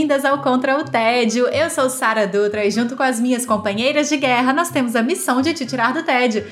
[0.00, 1.46] Bem-vindas ao Contra o Tédio.
[1.48, 5.02] Eu sou Sara Dutra e junto com as minhas companheiras de guerra nós temos a
[5.02, 6.42] missão de te tirar do tédio.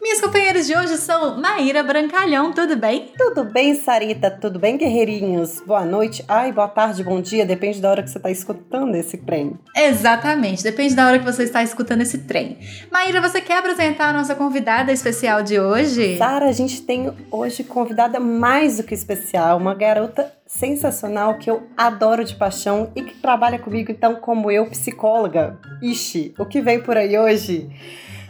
[0.00, 3.12] Minhas companheiras de hoje são Maíra Brancalhão, tudo bem?
[3.18, 4.30] Tudo bem, Sarita?
[4.30, 5.60] Tudo bem, guerreirinhos?
[5.66, 9.18] Boa noite, ai, boa tarde, bom dia, depende da hora que você está escutando esse
[9.18, 9.58] trem.
[9.76, 12.56] Exatamente, depende da hora que você está escutando esse trem.
[12.90, 16.16] Maíra, você quer apresentar a nossa convidada especial de hoje?
[16.16, 21.68] Sara, a gente tem hoje convidada mais do que especial, uma garota sensacional que eu
[21.76, 25.58] adoro de paixão e que trabalha comigo, então, como eu, psicóloga.
[25.82, 27.68] Ixi, o que vem por aí hoje?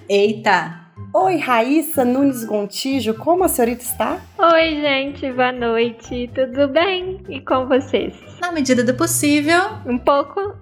[0.09, 0.80] Eita!
[1.13, 4.21] Oi, Raíssa Nunes Gontijo, como a senhorita está?
[4.39, 7.21] Oi, gente, boa noite, tudo bem?
[7.29, 8.15] E com vocês?
[8.41, 9.61] Na medida do possível.
[9.85, 10.55] Um pouco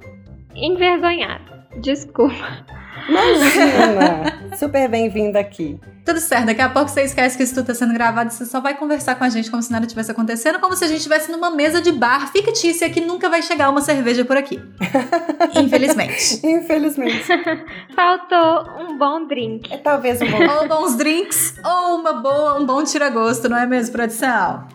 [0.55, 2.64] envergonhada, desculpa.
[3.09, 4.39] Imagina!
[4.59, 5.78] Super bem-vinda aqui.
[6.05, 8.45] Tudo certo, daqui a pouco você esquece que isso tudo está sendo gravado e você
[8.45, 10.98] só vai conversar com a gente como se nada tivesse acontecendo, como se a gente
[10.98, 14.61] estivesse numa mesa de bar fictícia que nunca vai chegar uma cerveja por aqui.
[15.56, 16.47] Infelizmente.
[16.47, 17.25] Infelizmente.
[17.95, 19.73] Faltou um bom drink.
[19.73, 23.67] É talvez um bom Ou bons drinks, ou uma boa, um bom tira-gosto, não é
[23.67, 24.67] mesmo, produção?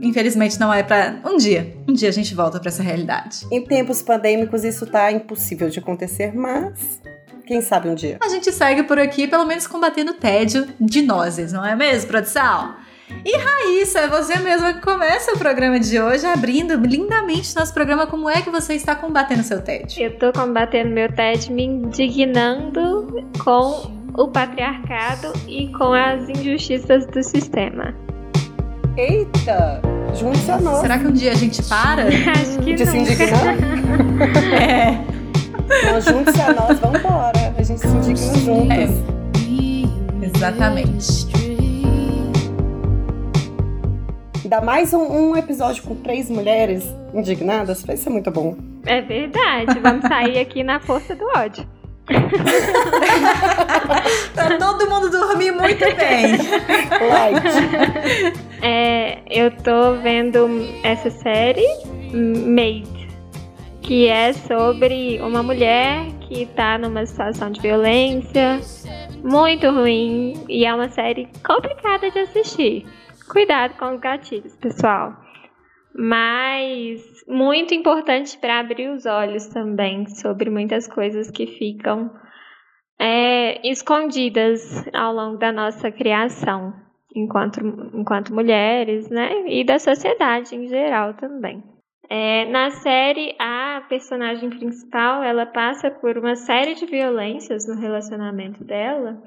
[0.00, 1.16] Infelizmente não é pra.
[1.24, 1.74] Um dia.
[1.88, 3.46] Um dia a gente volta pra essa realidade.
[3.50, 7.00] Em tempos pandêmicos isso tá impossível de acontecer, mas
[7.46, 8.18] quem sabe um dia.
[8.22, 12.08] A gente segue por aqui, pelo menos combatendo o tédio de nozes, não é mesmo,
[12.08, 12.74] produção?
[13.24, 18.06] E Raíssa, é você mesma que começa o programa de hoje, abrindo lindamente nosso programa.
[18.06, 20.02] Como é que você está combatendo seu tédio?
[20.02, 27.22] Eu tô combatendo meu tédio me indignando com o patriarcado e com as injustiças do
[27.22, 27.94] sistema.
[28.96, 29.82] Eita!
[30.14, 30.80] Junte-se a nós.
[30.80, 32.04] Será que um dia a gente para?
[32.30, 33.02] Acho que De se não.
[33.02, 33.56] indignar?
[35.10, 35.13] é.
[35.58, 37.54] Então, junte-se a nós, vambora.
[37.56, 38.90] A gente se indigna juntas.
[40.22, 41.26] Exatamente.
[44.42, 46.84] Ainda mais um, um episódio com três mulheres
[47.14, 48.56] indignadas, vai ser muito bom.
[48.84, 51.66] É verdade, vamos sair aqui na força do ódio.
[54.34, 56.36] Pra todo mundo dormir muito bem.
[57.08, 57.42] Light.
[58.62, 60.46] É, eu tô vendo
[60.82, 61.66] essa série
[62.12, 62.84] Made,
[63.84, 68.58] que é sobre uma mulher que tá numa situação de violência
[69.22, 72.86] muito ruim e é uma série complicada de assistir.
[73.30, 75.14] Cuidado com os gatilhos, pessoal.
[75.94, 82.10] Mas muito importante para abrir os olhos também sobre muitas coisas que ficam
[82.98, 84.60] é, escondidas
[84.94, 86.72] ao longo da nossa criação
[87.14, 87.60] enquanto,
[87.92, 89.46] enquanto mulheres, né?
[89.46, 91.73] E da sociedade em geral também.
[92.10, 98.62] É, na série, a personagem principal ela passa por uma série de violências no relacionamento
[98.64, 99.22] dela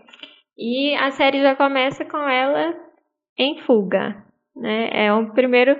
[0.57, 2.75] e a série já começa com ela
[3.37, 4.23] em fuga.
[4.55, 4.89] Né?
[4.91, 5.77] É o primeiro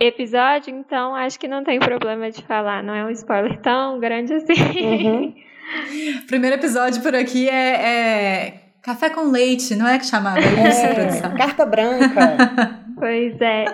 [0.00, 4.32] episódio, então acho que não tem problema de falar, não é um spoiler tão grande
[4.34, 5.06] assim.
[5.06, 5.34] Uhum.
[6.26, 10.94] Primeiro episódio por aqui é, é café com leite, não é que chamava isso, É,
[10.94, 11.36] produção?
[11.36, 12.84] carta branca.
[12.96, 13.64] pois é.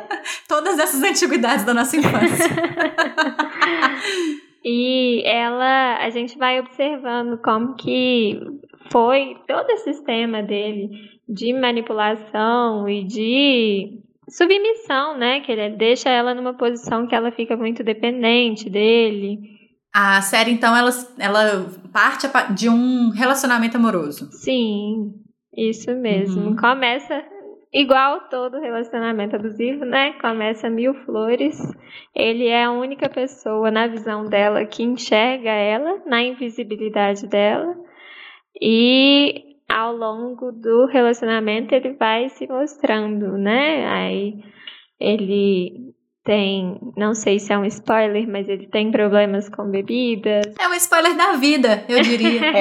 [0.48, 2.48] Todas essas antiguidades da nossa infância.
[4.64, 8.38] E ela, a gente vai observando como que
[8.92, 10.88] foi todo esse sistema dele
[11.28, 13.98] de manipulação e de
[14.28, 15.40] submissão, né?
[15.40, 19.51] Que ele deixa ela numa posição que ela fica muito dependente dele.
[19.94, 24.30] A série, então, ela, ela parte de um relacionamento amoroso.
[24.32, 25.12] Sim,
[25.54, 26.48] isso mesmo.
[26.48, 26.56] Uhum.
[26.56, 27.22] Começa
[27.72, 30.14] igual todo relacionamento abusivo, né?
[30.14, 31.58] Começa mil flores.
[32.14, 37.77] Ele é a única pessoa na visão dela que enxerga ela, na invisibilidade dela.
[38.60, 43.86] E ao longo do relacionamento ele vai se mostrando, né?
[43.89, 44.42] Aí
[45.00, 45.94] ele
[46.24, 50.54] tem, não sei se é um spoiler, mas ele tem problemas com bebidas.
[50.59, 52.41] É um spoiler da vida, eu diria.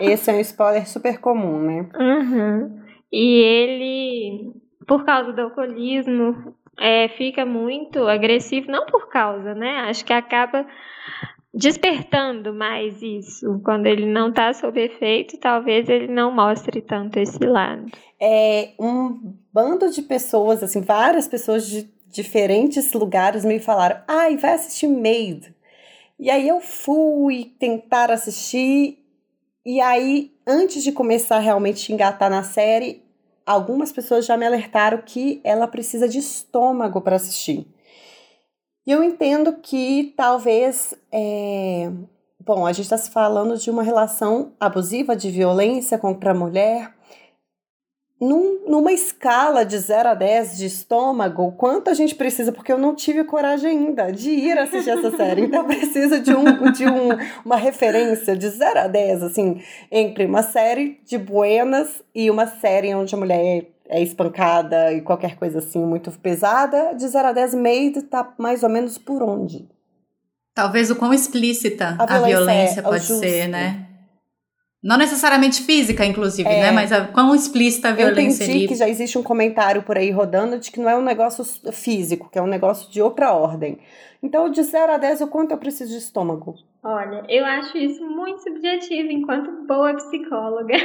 [0.00, 0.12] É.
[0.12, 1.88] Esse é um spoiler super comum, né?
[1.98, 2.80] Uhum.
[3.12, 4.52] E ele,
[4.86, 9.86] por causa do alcoolismo, é, fica muito agressivo, não por causa, né?
[9.88, 10.66] Acho que acaba
[11.52, 13.60] despertando mais isso.
[13.64, 17.86] Quando ele não tá sob efeito, talvez ele não mostre tanto esse lado.
[18.20, 24.54] É um bando de pessoas, assim, várias pessoas de diferentes lugares me falaram: ai, vai
[24.54, 25.54] assistir Made.
[26.18, 28.98] E aí eu fui tentar assistir,
[29.64, 33.02] e aí antes de começar realmente a engatar na série,
[33.46, 37.66] algumas pessoas já me alertaram que ela precisa de estômago para assistir.
[38.86, 40.94] E eu entendo que talvez.
[41.12, 41.90] É...
[42.40, 46.94] Bom, a gente está se falando de uma relação abusiva, de violência contra a mulher,
[48.20, 52.78] num, numa escala de 0 a 10 de estômago, quanto a gente precisa, porque eu
[52.78, 57.10] não tive coragem ainda de ir assistir essa série, então precisa de, um, de um,
[57.44, 62.94] uma referência de 0 a 10, assim, entre uma série de buenas e uma série
[62.94, 67.54] onde a mulher é espancada e qualquer coisa assim muito pesada, de 0 a 10,
[67.54, 69.68] Made tá mais ou menos por onde?
[70.54, 73.87] Talvez o quão explícita a violência, a violência é, pode ser, né?
[74.82, 76.58] Não necessariamente física, inclusive, né?
[76.58, 76.70] é, né?
[76.70, 80.10] Mas a, quão explícita a violência Eu entendi que já existe um comentário por aí
[80.10, 83.80] rodando de que não é um negócio físico, que é um negócio de outra ordem.
[84.22, 86.56] Então, de 0 a 10, o quanto eu preciso de estômago?
[86.82, 90.74] Olha, eu acho isso muito subjetivo enquanto boa psicóloga.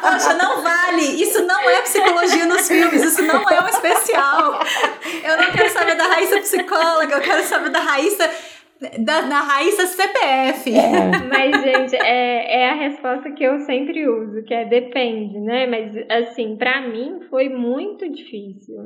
[0.00, 1.02] Poxa, não vale!
[1.22, 4.60] Isso não é psicologia nos filmes, isso não é um especial.
[5.24, 8.28] Eu não quero saber da Raíssa psicóloga, eu quero saber da Raíssa
[9.04, 10.70] da, na Raíssa CPF.
[10.70, 11.10] É.
[11.28, 15.66] Mas, gente, é, é a resposta que eu sempre uso, que é depende, né?
[15.66, 18.76] Mas, assim, para mim foi muito difícil.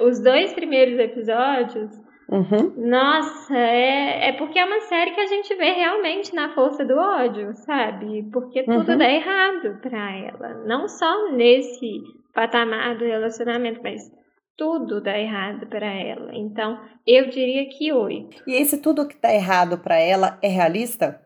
[0.00, 1.90] Os dois primeiros episódios,
[2.28, 2.72] uhum.
[2.76, 6.96] nossa, é, é porque é uma série que a gente vê realmente na força do
[6.96, 8.28] ódio, sabe?
[8.32, 8.98] Porque tudo uhum.
[8.98, 10.64] dá errado pra ela.
[10.66, 12.02] Não só nesse
[12.34, 14.10] patamar do relacionamento, mas
[14.56, 16.34] tudo dá errado para ela.
[16.34, 18.42] Então, eu diria que oito.
[18.46, 21.20] E esse tudo que dá errado para ela é realista?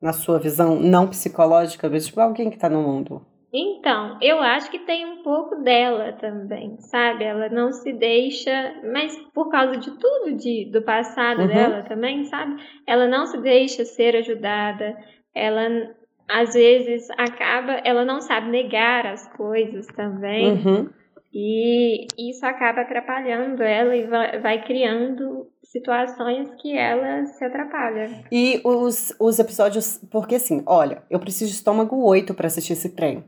[0.00, 3.24] Na sua visão não psicológica, mas tipo alguém que tá no mundo?
[3.52, 7.24] Então, eu acho que tem um pouco dela também, sabe?
[7.24, 11.48] Ela não se deixa, mas por causa de tudo de, do passado uhum.
[11.48, 12.62] dela também, sabe?
[12.86, 14.94] Ela não se deixa ser ajudada,
[15.34, 15.68] ela
[16.28, 20.52] às vezes acaba, ela não sabe negar as coisas também.
[20.52, 20.90] Uhum.
[21.38, 24.06] E isso acaba atrapalhando ela e
[24.40, 28.24] vai, criando situações que ela se atrapalha.
[28.32, 30.00] E os, os episódios.
[30.10, 33.22] Porque assim, olha, eu preciso de estômago 8 para assistir esse trem.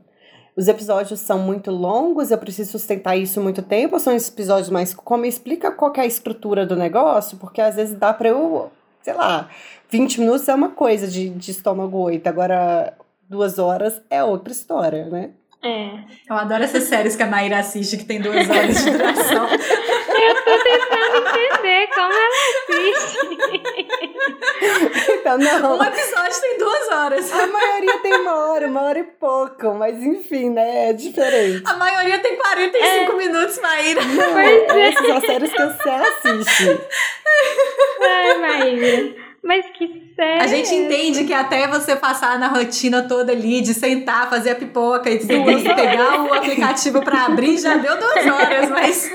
[0.55, 4.91] Os episódios são muito longos, eu preciso sustentar isso muito tempo, ou são episódios mais.
[4.91, 7.37] Como explica qual é a estrutura do negócio?
[7.37, 8.71] Porque às vezes dá pra eu,
[9.03, 9.51] sei lá,
[9.87, 12.91] 20 minutos é uma coisa de, de estômago 8, agora
[13.29, 15.29] duas horas é outra história, né?
[15.61, 15.89] É.
[16.29, 19.49] Eu adoro essas séries que a Maíra assiste que tem duas horas de duração.
[20.19, 23.17] Eu tô tentando entender como ela assiste.
[25.11, 25.77] Então, não.
[25.77, 27.31] Um episódio tem duas horas.
[27.33, 30.89] A maioria tem uma hora, uma hora e pouco, mas enfim, né?
[30.89, 31.63] É diferente.
[31.65, 33.15] A maioria tem 45 é.
[33.15, 34.01] minutos, Maíra.
[34.03, 34.87] Não, pois é.
[34.89, 36.81] essas são as séries que você assiste.
[38.01, 39.28] Ai, Maíra.
[39.43, 40.43] Mas que sério.
[40.43, 44.55] A gente entende que até você passar na rotina toda ali, de sentar, fazer a
[44.55, 49.09] pipoca e pegar o aplicativo para abrir, já deu duas horas, mas.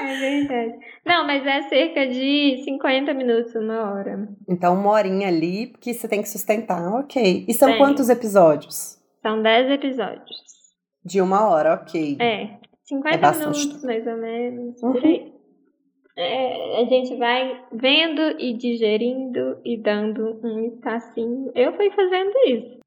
[0.00, 0.74] É verdade.
[1.04, 4.28] Não, mas é cerca de 50 minutos, uma hora.
[4.48, 7.44] Então, uma horinha ali que você tem que sustentar, ok.
[7.46, 7.78] E são tem.
[7.78, 8.98] quantos episódios?
[9.22, 10.48] São 10 episódios.
[11.04, 12.16] De uma hora, ok.
[12.20, 12.58] É.
[12.84, 14.82] 50 é minutos, mais ou menos.
[14.82, 14.92] Uhum.
[14.92, 15.37] Por aí
[16.18, 21.52] é, a gente vai vendo e digerindo e dando um espacinho.
[21.54, 22.78] Eu fui fazendo isso.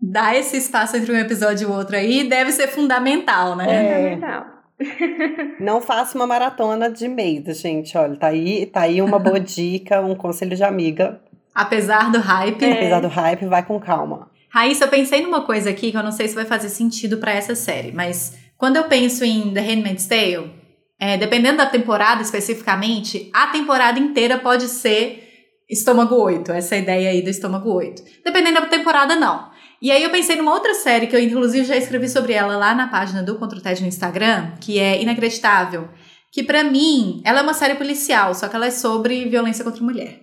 [0.00, 3.64] Dar esse espaço entre um episódio e o outro aí deve ser fundamental, né?
[3.68, 4.58] É fundamental.
[5.58, 7.96] Não faça uma maratona de mês, gente.
[7.96, 11.20] Olha, tá aí, tá aí uma boa dica, um conselho de amiga.
[11.54, 12.64] Apesar do hype.
[12.64, 12.72] É.
[12.72, 14.30] Apesar do hype, vai com calma.
[14.50, 17.32] Raíssa, eu pensei numa coisa aqui que eu não sei se vai fazer sentido para
[17.32, 20.57] essa série, mas quando eu penso em The Handmaid's Tale,
[21.00, 25.24] é, dependendo da temporada especificamente, a temporada inteira pode ser
[25.70, 28.02] estômago 8, essa ideia aí do estômago 8.
[28.24, 29.50] Dependendo da temporada, não.
[29.80, 32.74] E aí eu pensei numa outra série que eu inclusive já escrevi sobre ela lá
[32.74, 35.88] na página do Contra o TED no Instagram, que é Inacreditável,
[36.32, 39.80] que para mim, ela é uma série policial, só que ela é sobre violência contra
[39.80, 40.20] a mulher.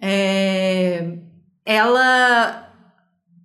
[0.00, 1.18] É...
[1.64, 2.68] Ela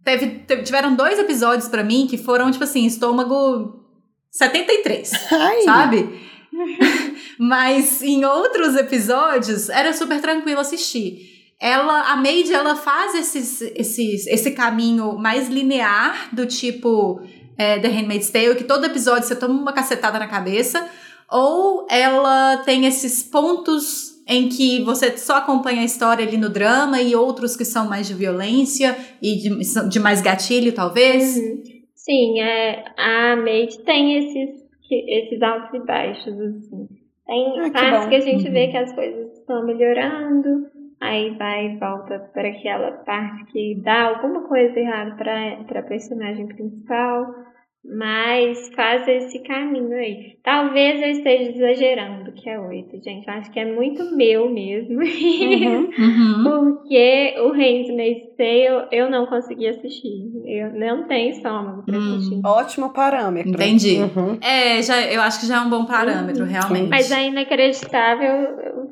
[0.04, 3.84] teve, teve, tiveram dois episódios para mim que foram tipo assim, estômago
[4.32, 5.62] 73, Ai.
[5.62, 6.27] sabe?
[7.40, 11.38] Mas em outros episódios era super tranquilo assistir.
[11.60, 17.22] Ela, a Maid, ela faz esses, esses, esse caminho mais linear do tipo
[17.58, 20.88] é, The Handmaid's Tale, que todo episódio você toma uma cacetada na cabeça,
[21.30, 27.02] ou ela tem esses pontos em que você só acompanha a história ali no drama
[27.02, 31.38] e outros que são mais de violência e de, de mais gatilho, talvez.
[31.38, 31.64] Uhum.
[31.96, 36.88] Sim, é, a Maid tem esses que, esses altos e baixos, assim.
[37.26, 38.54] Tem ah, partes que, que, a gente uhum.
[38.54, 40.68] vê que as coisas estão melhorando,
[41.00, 46.48] aí vai e volta para aquela parte que dá alguma coisa errada para a personagem
[46.48, 47.36] principal,
[47.84, 50.38] mas faz esse caminho aí.
[50.44, 53.30] Talvez eu esteja exagerando que é oito, gente.
[53.30, 55.00] Acho que é muito meu mesmo.
[55.00, 56.44] Uhum, uhum.
[56.44, 60.30] Porque o Handmaid's Tale eu não consegui assistir.
[60.46, 62.16] Eu não tenho estômago pra hum.
[62.16, 62.42] assistir.
[62.46, 63.52] Ótimo parâmetro.
[63.52, 63.98] Entendi.
[64.00, 64.38] Uhum.
[64.42, 66.50] É, já, eu acho que já é um bom parâmetro, uhum.
[66.50, 66.90] realmente.
[66.90, 68.32] Mas é inacreditável.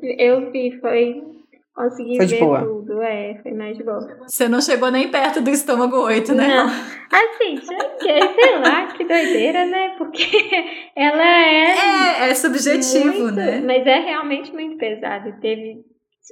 [0.18, 1.35] eu vi, foi
[1.76, 2.64] Consegui foi ver boa.
[2.64, 4.00] tudo, é, foi mais de boa.
[4.26, 6.48] Você não chegou nem perto do estômago 8, né?
[6.48, 6.66] Não.
[6.66, 9.94] Assim, cheguei, sei lá, que doideira, né?
[9.98, 10.24] Porque
[10.96, 12.24] ela é.
[12.24, 13.60] É, é subjetivo, muito, né?
[13.60, 15.28] Mas é realmente muito pesado.
[15.28, 15.84] E teve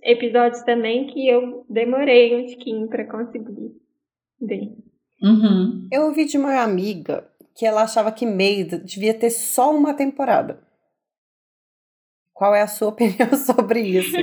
[0.02, 3.72] episódios também que eu demorei um tiquinho pra conseguir
[4.40, 4.72] ver.
[5.22, 5.86] Uhum.
[5.92, 10.58] Eu ouvi de uma amiga que ela achava que Maid devia ter só uma temporada.
[12.32, 14.16] Qual é a sua opinião sobre isso?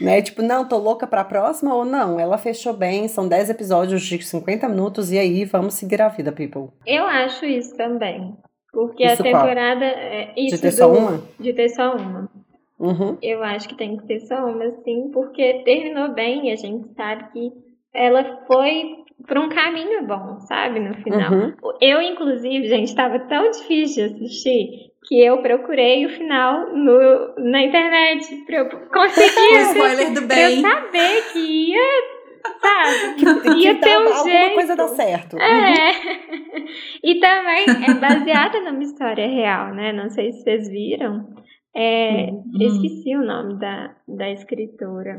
[0.00, 0.22] Né?
[0.22, 2.20] Tipo, não, tô louca pra próxima ou não?
[2.20, 6.30] Ela fechou bem, são 10 episódios de 50 minutos e aí vamos seguir a vida,
[6.30, 6.68] people.
[6.86, 8.36] Eu acho isso também.
[8.72, 9.84] Porque isso a temporada.
[9.84, 11.22] É, isso de ter do, só uma?
[11.38, 12.30] De ter só uma.
[12.78, 13.18] Uhum.
[13.20, 16.94] Eu acho que tem que ter só uma, sim, porque terminou bem e a gente
[16.94, 17.52] sabe que
[17.92, 20.78] ela foi por um caminho bom, sabe?
[20.78, 21.32] No final.
[21.32, 21.52] Uhum.
[21.80, 27.62] Eu, inclusive, gente, estava tão difícil de assistir que eu procurei o final no, na
[27.62, 29.56] internet pra eu conseguir.
[29.56, 30.60] o spoiler do bem.
[30.60, 32.18] Pra eu saber que ia.
[32.60, 33.18] Sabe?
[33.42, 34.54] Que, ia que ter um alguma jeito.
[34.54, 35.38] coisa dar certo.
[35.38, 35.90] É.
[35.90, 36.68] Uhum.
[37.02, 39.92] E também é baseada numa história real, né?
[39.92, 41.26] Não sei se vocês viram.
[41.74, 42.42] É, uhum.
[42.60, 45.16] Esqueci o nome da, da escritora.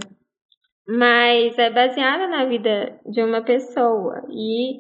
[0.88, 4.24] Mas é baseada na vida de uma pessoa.
[4.30, 4.80] E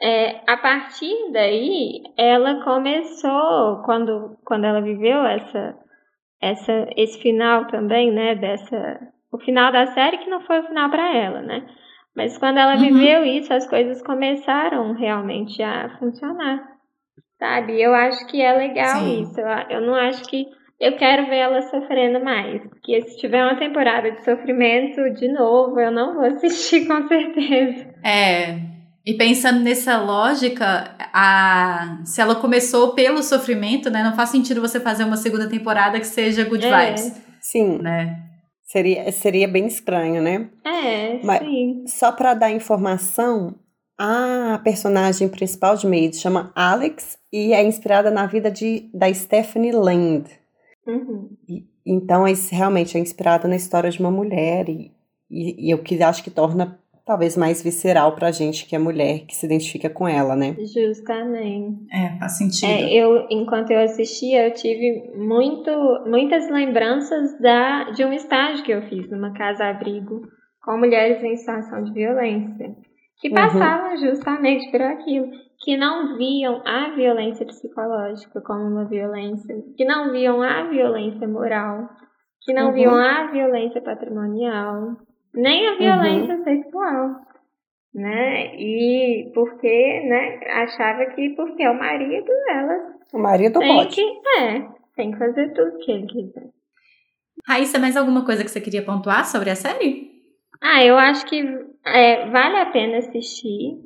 [0.00, 5.74] é, a partir daí, ela começou, quando, quando ela viveu essa,
[6.40, 9.00] essa, esse final também, né, dessa,
[9.32, 11.66] o final da série que não foi o final para ela, né,
[12.14, 12.80] mas quando ela uhum.
[12.80, 16.62] viveu isso, as coisas começaram realmente a funcionar,
[17.38, 19.22] sabe, eu acho que é legal Sim.
[19.22, 20.46] isso, eu, eu não acho que,
[20.78, 25.80] eu quero ver ela sofrendo mais, porque se tiver uma temporada de sofrimento de novo,
[25.80, 27.94] eu não vou assistir com certeza.
[28.04, 28.75] É,
[29.06, 34.80] e pensando nessa lógica, a, se ela começou pelo sofrimento, né, não faz sentido você
[34.80, 36.86] fazer uma segunda temporada que seja good é.
[36.86, 37.12] vibes.
[37.40, 37.78] Sim.
[37.78, 38.20] Né?
[38.64, 40.50] Seria, seria bem estranho, né?
[40.64, 41.84] É, Mas, sim.
[41.86, 43.54] Só para dar informação,
[43.96, 49.70] a personagem principal de Maid chama Alex e é inspirada na vida de, da Stephanie
[49.70, 50.28] Land.
[50.84, 51.30] Uhum.
[51.48, 54.90] E, então, isso realmente é inspirado na história de uma mulher e,
[55.30, 59.20] e, e o que acho que torna talvez mais visceral pra gente que é mulher,
[59.26, 60.56] que se identifica com ela, né?
[60.58, 61.86] Justamente.
[61.92, 62.68] É, faz sentido.
[62.68, 65.70] É, eu, enquanto eu assistia, eu tive muito,
[66.04, 70.22] muitas lembranças da, de um estágio que eu fiz numa casa-abrigo
[70.62, 72.74] com mulheres em situação de violência,
[73.20, 73.98] que passavam uhum.
[73.98, 75.28] justamente por aquilo,
[75.60, 81.88] que não viam a violência psicológica como uma violência, que não viam a violência moral,
[82.42, 82.72] que não uhum.
[82.72, 84.96] viam a violência patrimonial,
[85.36, 85.78] nem a uhum.
[85.78, 86.44] violência uhum.
[86.44, 87.10] sexual,
[87.94, 88.56] né?
[88.56, 93.94] E porque, né, achava que porque é o marido, ela o marido tem pode.
[93.94, 94.02] que,
[94.40, 96.50] é, tem que fazer tudo que ele quiser.
[97.46, 100.10] Raíssa, mais alguma coisa que você queria pontuar sobre a série?
[100.60, 101.40] Ah, eu acho que
[101.84, 103.78] é, vale a pena assistir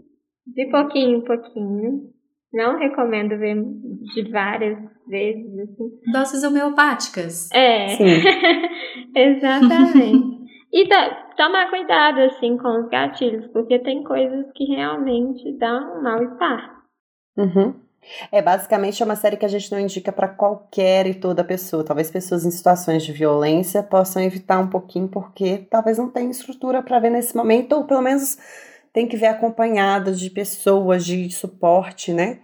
[0.47, 2.11] de pouquinho em pouquinho.
[2.53, 3.63] Não recomendo ver
[4.15, 4.77] de várias
[5.07, 6.13] vezes, assim.
[6.13, 7.49] Doses homeopáticas.
[7.53, 7.95] É,
[9.15, 10.41] exatamente.
[10.73, 10.89] E
[11.41, 16.83] tomar cuidado, assim, com os gatilhos, porque tem coisas que realmente dão um mal-estar.
[17.35, 17.75] Uhum.
[18.31, 21.85] É, basicamente é uma série que a gente não indica para qualquer e toda pessoa.
[21.85, 26.83] Talvez pessoas em situações de violência possam evitar um pouquinho, porque talvez não tenha estrutura
[26.83, 28.37] para ver nesse momento, ou pelo menos
[28.93, 32.41] tem que ver acompanhadas de pessoas de suporte, né?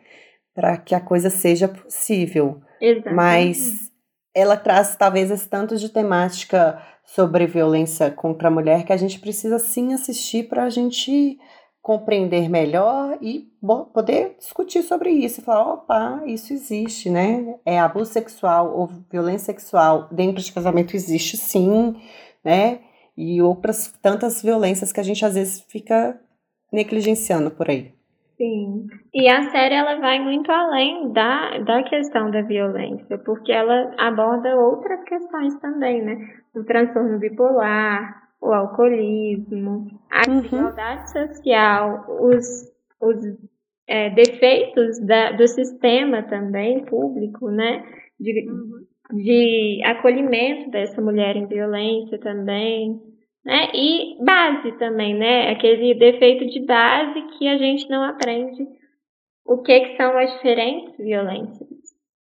[0.54, 2.62] Para que a coisa seja possível.
[2.80, 3.14] Exatamente.
[3.14, 3.92] Mas
[4.34, 9.18] ela traz talvez esse tanto de temática sobre violência contra a mulher que a gente
[9.20, 11.38] precisa sim assistir para a gente
[11.80, 13.48] compreender melhor e
[13.94, 15.40] poder discutir sobre isso.
[15.40, 17.54] Falar, opa, isso existe, né?
[17.64, 21.94] É abuso sexual ou violência sexual dentro de casamento existe sim,
[22.44, 22.80] né?
[23.16, 26.20] E outras tantas violências que a gente às vezes fica
[26.72, 27.95] negligenciando por aí.
[28.36, 28.86] Sim.
[29.14, 34.54] E a série ela vai muito além da, da questão da violência, porque ela aborda
[34.56, 36.34] outras questões também, né?
[36.54, 40.40] O transtorno bipolar, o alcoolismo, a uhum.
[40.40, 43.16] desigualdade social, os, os
[43.88, 47.84] é, defeitos da, do sistema também público, né?
[48.20, 48.84] De, uhum.
[49.12, 53.00] de acolhimento dessa mulher em violência também,
[53.46, 53.68] né?
[53.72, 55.52] E base também, né?
[55.52, 58.66] Aquele defeito de base que a gente não aprende
[59.44, 61.68] o que, que são as diferentes violências.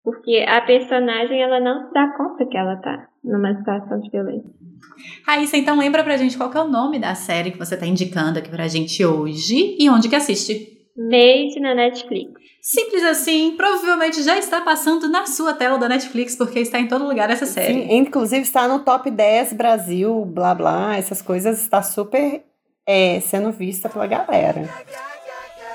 [0.03, 4.51] Porque a personagem ela não se dá conta que ela tá numa situação de violência.
[5.25, 8.37] Raíssa, então lembra pra gente qual é o nome da série que você tá indicando
[8.37, 10.74] aqui pra gente hoje e onde que assiste?
[10.97, 12.31] Made na Netflix.
[12.61, 17.05] Simples assim, provavelmente já está passando na sua tela da Netflix, porque está em todo
[17.05, 17.73] lugar essa série.
[17.73, 22.43] Sim, inclusive está no top 10 Brasil, blá blá, essas coisas, está super
[22.85, 24.69] é, sendo vista pela galera.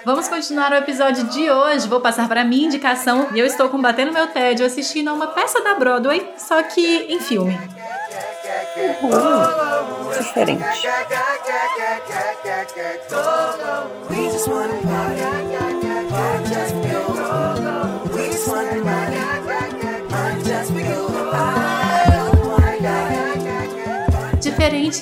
[0.05, 1.87] Vamos continuar o episódio de hoje.
[1.87, 5.63] Vou passar para minha indicação e eu estou combatendo meu tédio assistindo a uma peça
[5.63, 7.53] da Broadway, só que em filme.
[9.03, 10.11] Uhum.
[10.19, 10.65] Diferente.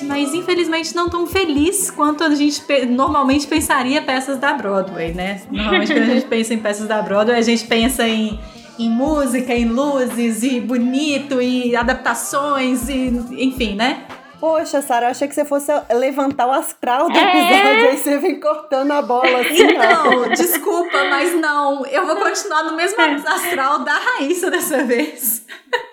[0.03, 5.41] Mas infelizmente não tão feliz quanto a gente normalmente pensaria peças da Broadway, né?
[5.51, 8.39] Normalmente quando a gente pensa em peças da Broadway, a gente pensa em
[8.79, 14.05] em música, em luzes, e bonito, e adaptações, e enfim, né?
[14.39, 17.23] Poxa, Sara, eu achei que você fosse levantar o astral do é.
[17.23, 19.63] episódio, aí você vem cortando a bola assim.
[19.63, 21.85] Então, desculpa, mas não.
[21.85, 25.45] Eu vou continuar no mesmo astral da Raíssa dessa vez.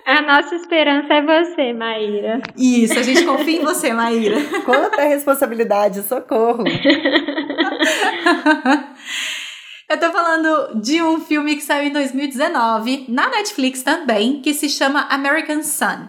[0.06, 2.40] A nossa esperança é você, Maíra.
[2.56, 4.36] Isso, a gente confia em você, Maíra.
[4.64, 6.62] Quanta responsabilidade, socorro.
[9.90, 14.68] Eu tô falando de um filme que saiu em 2019, na Netflix também, que se
[14.68, 16.06] chama American Sun.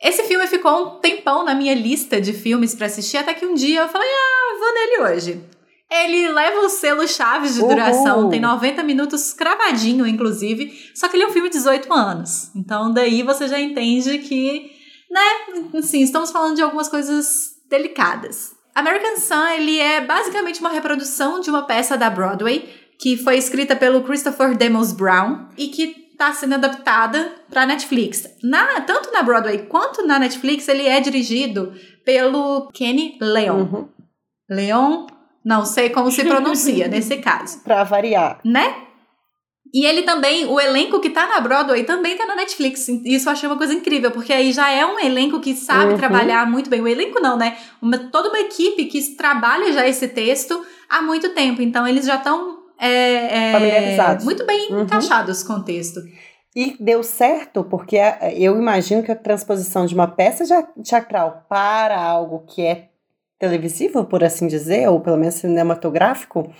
[0.00, 3.54] Esse filme ficou um tempão na minha lista de filmes para assistir, até que um
[3.54, 5.44] dia eu falei, ah, vou nele hoje.
[5.90, 8.28] Ele leva o selo Chaves de duração, uhum.
[8.28, 12.50] tem 90 minutos cravadinho, inclusive, só que ele é um filme de 18 anos.
[12.54, 14.70] Então daí você já entende que,
[15.10, 18.54] né, assim, estamos falando de algumas coisas delicadas.
[18.74, 22.68] American Sun, ele é basicamente uma reprodução de uma peça da Broadway,
[22.98, 28.28] que foi escrita pelo Christopher Demos Brown e que está sendo adaptada para Netflix.
[28.42, 31.72] Na, tanto na Broadway quanto na Netflix, ele é dirigido
[32.04, 33.62] pelo Kenny Leon.
[33.62, 33.88] Uhum.
[34.48, 35.06] Leon,
[35.44, 37.60] não sei como se pronuncia nesse caso.
[37.60, 38.40] Para variar.
[38.44, 38.74] Né?
[39.72, 42.88] E ele também, o elenco que tá na Broadway também tá na Netflix.
[42.88, 45.96] Isso eu achei uma coisa incrível, porque aí já é um elenco que sabe uhum.
[45.96, 46.80] trabalhar muito bem.
[46.80, 47.56] O elenco não, né?
[47.80, 51.62] Uma, toda uma equipe que trabalha já esse texto há muito tempo.
[51.62, 54.24] Então eles já estão é, é, familiarizados.
[54.24, 54.82] Muito bem uhum.
[54.82, 56.00] encaixados com o texto.
[56.54, 57.96] E deu certo, porque
[58.34, 60.44] eu imagino que a transposição de uma peça
[60.82, 62.89] teatral para algo que é
[63.40, 66.52] televisivo, por assim dizer, ou pelo menos cinematográfico,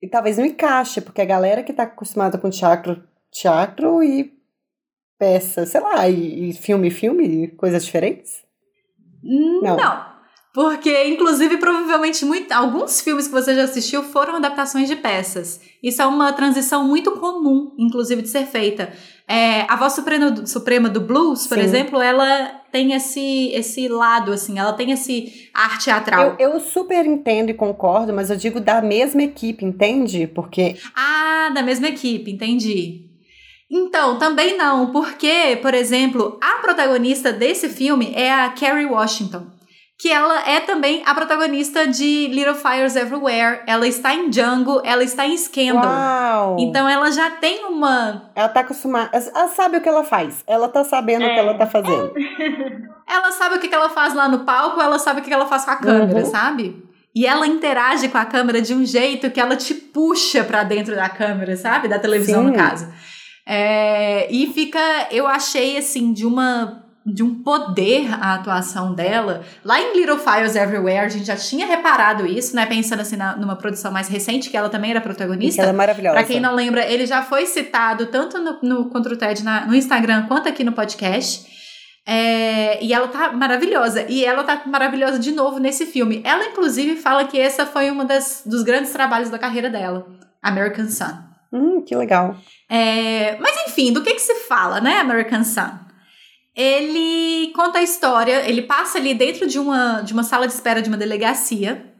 [0.00, 4.32] e talvez não encaixe, porque a galera que está acostumada com teatro, teatro e
[5.18, 8.42] peça, sei lá, e, e filme, filme, coisas diferentes?
[9.22, 9.76] Não.
[9.76, 10.10] não.
[10.54, 15.60] Porque, inclusive, provavelmente muito, alguns filmes que você já assistiu foram adaptações de peças.
[15.82, 18.92] Isso é uma transição muito comum, inclusive, de ser feita.
[19.32, 21.62] É, a voz suprema, suprema do blues, por Sim.
[21.62, 26.34] exemplo, ela tem esse, esse lado, assim, ela tem esse arte teatral.
[26.36, 30.26] Eu, eu super entendo e concordo, mas eu digo da mesma equipe, entende?
[30.26, 30.76] Porque.
[30.96, 33.04] Ah, da mesma equipe, entendi.
[33.70, 39.46] Então, também não, porque, por exemplo, a protagonista desse filme é a Kerry Washington
[40.00, 43.60] que ela é também a protagonista de Little Fires Everywhere.
[43.66, 45.84] Ela está em Django, ela está em Scandal.
[45.84, 46.56] Uau.
[46.58, 48.30] Então ela já tem uma.
[48.34, 49.10] Ela tá acostumada.
[49.12, 50.42] Ela sabe o que ela faz.
[50.46, 51.26] Ela tá sabendo é.
[51.26, 52.14] o que ela tá fazendo.
[53.06, 55.66] ela sabe o que ela faz lá no palco, ela sabe o que ela faz
[55.66, 56.24] com a câmera, uhum.
[56.24, 56.82] sabe?
[57.14, 60.96] E ela interage com a câmera de um jeito que ela te puxa para dentro
[60.96, 61.88] da câmera, sabe?
[61.88, 62.50] Da televisão, Sim.
[62.50, 62.88] no caso.
[63.46, 69.42] É, e fica, eu achei assim, de uma de um poder a atuação dela.
[69.64, 72.66] Lá em Little Fires Everywhere, a gente já tinha reparado isso, né?
[72.66, 75.62] Pensando assim na, numa produção mais recente, que ela também era protagonista.
[75.62, 76.14] ela é maravilhosa.
[76.14, 79.66] Pra quem não lembra, ele já foi citado tanto no, no Contra o TED na,
[79.66, 81.48] no Instagram quanto aqui no podcast.
[82.06, 84.04] É, e ela tá maravilhosa.
[84.08, 86.20] E ela tá maravilhosa de novo nesse filme.
[86.24, 90.06] Ela, inclusive, fala que essa foi uma das, dos grandes trabalhos da carreira dela.
[90.42, 91.30] American Sun.
[91.52, 92.36] Hum, que legal.
[92.68, 95.89] É, mas enfim, do que que se fala, né, American Sun?
[96.54, 100.82] Ele conta a história, ele passa ali dentro de uma, de uma sala de espera
[100.82, 101.94] de uma delegacia,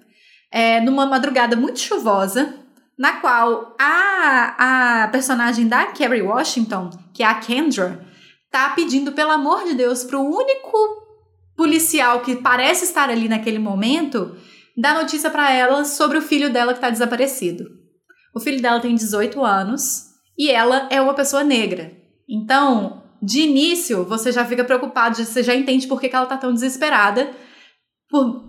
[0.50, 2.54] é, numa madrugada muito chuvosa,
[2.98, 8.06] na qual a, a personagem da Kerry Washington, que é a Kendra,
[8.50, 10.76] tá pedindo, pelo amor de Deus, pro único
[11.56, 14.36] policial que parece estar ali naquele momento,
[14.76, 17.64] dar notícia para ela sobre o filho dela que tá desaparecido.
[18.34, 20.06] O filho dela tem 18 anos
[20.38, 21.92] e ela é uma pessoa negra.
[22.28, 26.52] Então, de início, você já fica preocupado, você já entende por que, ela tá tão
[26.52, 27.30] desesperada.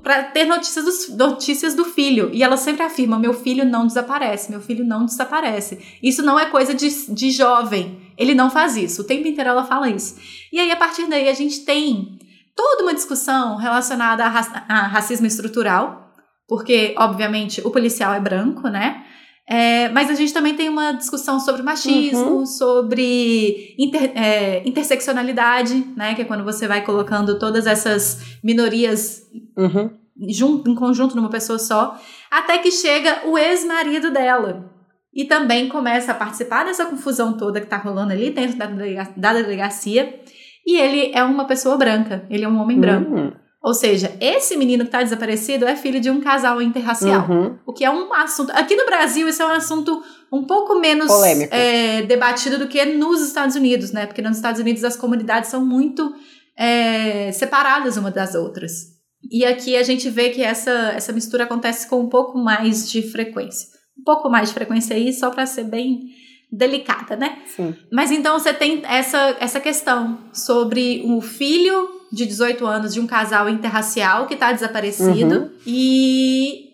[0.02, 2.30] para ter notícias, dos, notícias do filho.
[2.34, 5.80] E ela sempre afirma: meu filho não desaparece, meu filho não desaparece.
[6.02, 8.14] Isso não é coisa de, de jovem.
[8.18, 9.02] Ele não faz isso.
[9.02, 10.16] O tempo inteiro ela fala isso.
[10.52, 12.20] E aí, a partir daí, a gente tem
[12.56, 16.14] toda uma discussão relacionada a, ra a racismo estrutural,
[16.48, 19.06] porque, obviamente, o policial é branco, né?
[19.54, 22.46] É, mas a gente também tem uma discussão sobre machismo, uhum.
[22.46, 26.16] sobre inter, é, interseccionalidade, né?
[26.16, 29.90] Que é quando você vai colocando todas essas minorias uhum.
[30.30, 32.00] junto, em conjunto numa pessoa só,
[32.32, 34.72] até que chega o ex-marido dela.
[35.14, 39.10] E também começa a participar dessa confusão toda que tá rolando ali dentro da, delega
[39.18, 40.18] da delegacia.
[40.66, 43.12] E ele é uma pessoa branca, ele é um homem branco.
[43.12, 43.34] Uhum.
[43.64, 47.30] Ou seja, esse menino que está desaparecido é filho de um casal interracial.
[47.30, 47.60] Uhum.
[47.64, 48.52] O que é um assunto.
[48.52, 50.02] Aqui no Brasil, isso é um assunto
[50.34, 51.12] um pouco menos
[51.52, 54.08] é, debatido do que nos Estados Unidos, né?
[54.08, 56.12] Porque nos Estados Unidos as comunidades são muito
[56.58, 59.00] é, separadas uma das outras.
[59.30, 63.04] E aqui a gente vê que essa, essa mistura acontece com um pouco mais de
[63.04, 63.68] frequência.
[64.00, 66.08] Um pouco mais de frequência aí, só para ser bem
[66.52, 67.38] delicada, né?
[67.46, 67.76] Sim.
[67.92, 73.08] Mas então você tem essa, essa questão sobre o filho de 18 anos de um
[73.08, 75.50] casal interracial que está desaparecido uhum.
[75.66, 76.70] e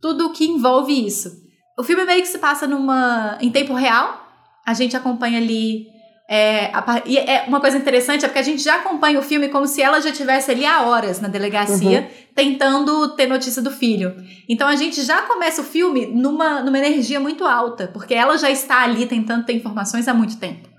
[0.00, 1.30] tudo o que envolve isso.
[1.78, 4.20] O filme meio que se passa numa em tempo real.
[4.66, 5.86] A gente acompanha ali
[6.28, 9.48] é, a, e é uma coisa interessante é porque a gente já acompanha o filme
[9.48, 12.06] como se ela já tivesse ali há horas na delegacia uhum.
[12.34, 14.14] tentando ter notícia do filho.
[14.48, 18.50] Então a gente já começa o filme numa, numa energia muito alta, porque ela já
[18.50, 20.71] está ali tentando ter informações há muito tempo.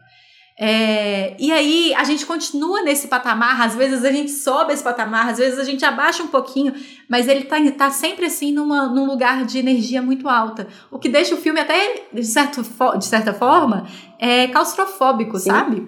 [0.60, 5.30] É, e aí a gente continua nesse patamar, às vezes a gente sobe esse patamar,
[5.30, 6.74] às vezes a gente abaixa um pouquinho,
[7.10, 10.68] mas ele tá, tá sempre assim numa, num lugar de energia muito alta.
[10.92, 12.62] O que deixa o filme até, de, certo,
[12.98, 13.88] de certa forma,
[14.20, 15.50] é, claustrofóbico, Sim.
[15.50, 15.88] sabe?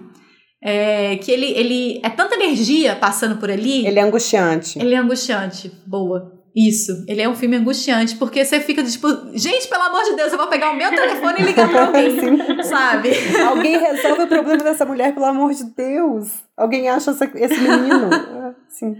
[0.61, 3.85] É, que ele, ele é tanta energia passando por ali.
[3.85, 4.79] Ele é angustiante.
[4.79, 5.71] Ele é angustiante.
[5.85, 6.34] Boa.
[6.55, 10.31] Isso, ele é um filme angustiante, porque você fica tipo, gente, pelo amor de Deus,
[10.31, 13.09] eu vou pegar o meu telefone e ligar pra alguém, sabe?
[13.45, 16.29] Alguém resolve o problema dessa mulher, pelo amor de Deus.
[16.55, 18.09] Alguém acha essa, esse menino.
[18.69, 18.95] Sim.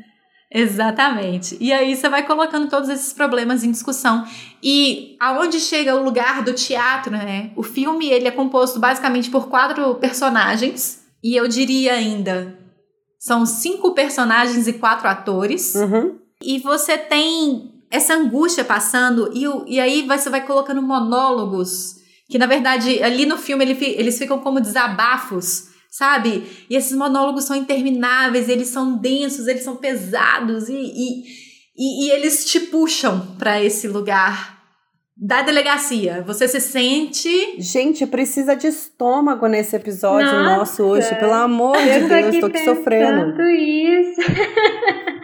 [0.51, 1.57] Exatamente.
[1.61, 4.25] E aí você vai colocando todos esses problemas em discussão.
[4.61, 7.51] E aonde chega o lugar do teatro, né?
[7.55, 11.05] O filme ele é composto basicamente por quatro personagens.
[11.23, 12.57] E eu diria ainda,
[13.17, 15.73] são cinco personagens e quatro atores.
[15.73, 16.24] Uhum.
[16.41, 21.95] E você tem essa angústia passando, e, e aí você vai colocando monólogos,
[22.29, 26.43] que na verdade ali no filme ele, eles ficam como desabafos, sabe?
[26.69, 31.23] E esses monólogos são intermináveis, eles são densos, eles são pesados, e, e,
[31.77, 34.54] e, e eles te puxam para esse lugar
[35.17, 36.21] da delegacia.
[36.27, 37.29] Você se sente.
[37.57, 41.15] Gente, precisa de estômago nesse episódio Nossa, nosso hoje.
[41.15, 43.41] Pelo amor de Deus, tô aqui sofrendo.
[43.49, 44.21] isso.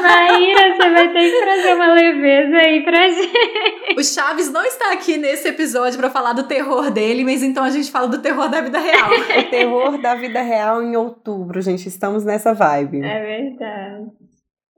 [0.00, 3.98] Maíra, você vai ter que trazer uma leveza aí pra gente.
[3.98, 7.70] O Chaves não está aqui nesse episódio para falar do terror dele, mas então a
[7.70, 9.10] gente fala do terror da vida real.
[9.10, 11.88] o terror da vida real em outubro, gente.
[11.88, 13.02] Estamos nessa vibe.
[13.02, 14.27] É verdade.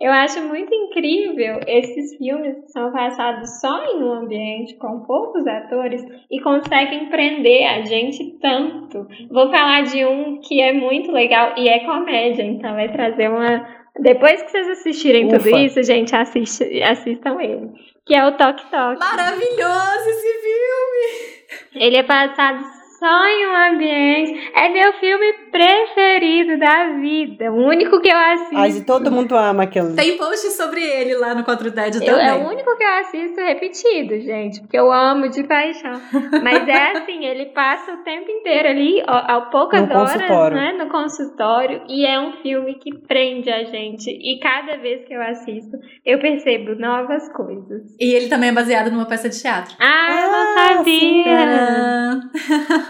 [0.00, 5.46] Eu acho muito incrível esses filmes que são passados só em um ambiente com poucos
[5.46, 9.06] atores e conseguem prender a gente tanto.
[9.30, 13.68] Vou falar de um que é muito legal e é comédia, então vai trazer uma.
[14.00, 15.36] Depois que vocês assistirem Ufa.
[15.36, 17.70] tudo isso, gente, assiste, assistam ele.
[18.06, 18.98] Que é o Tok Tok.
[18.98, 21.84] Maravilhoso esse filme!
[21.84, 27.50] Ele é passado Sonho Ambiente é meu filme preferido da vida.
[27.50, 28.58] O único que eu assisto.
[28.58, 29.94] Ai, todo mundo ama aquele.
[29.94, 32.10] Tem post sobre ele lá no 4 Dead também.
[32.10, 34.60] é o único que eu assisto repetido, gente.
[34.60, 35.98] Porque eu amo de paixão.
[36.42, 40.72] Mas é assim, ele passa o tempo inteiro ali, a poucas no horas, né?
[40.72, 41.80] No consultório.
[41.88, 44.10] E é um filme que prende a gente.
[44.10, 47.96] E cada vez que eu assisto, eu percebo novas coisas.
[47.98, 49.74] E ele também é baseado numa peça de teatro.
[49.80, 52.20] Ah, ah eu não ah, sabia!